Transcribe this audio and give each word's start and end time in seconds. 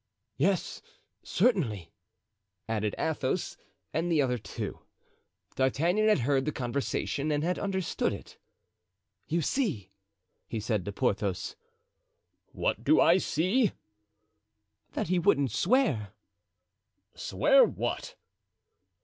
"Yes, 0.37 0.81
certainly," 1.21 1.91
added 2.67 2.95
Athos 2.97 3.55
and 3.93 4.11
the 4.11 4.19
other 4.19 4.39
two. 4.39 4.79
D'Artagnan 5.57 6.07
had 6.07 6.21
heard 6.21 6.45
the 6.45 6.51
conversation 6.51 7.31
and 7.31 7.43
had 7.43 7.59
understood 7.59 8.11
it. 8.11 8.39
"You 9.27 9.43
see?" 9.43 9.91
he 10.47 10.59
said 10.59 10.85
to 10.85 10.91
Porthos. 10.91 11.55
"What 12.47 12.83
do 12.83 12.99
I 12.99 13.19
see?" 13.19 13.73
"That 14.93 15.09
he 15.09 15.19
wouldn't 15.19 15.51
swear." 15.51 16.15
"Swear 17.13 17.63
what?" 17.63 18.15